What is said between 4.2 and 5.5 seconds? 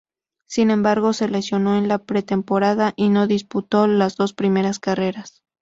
primeras carreras.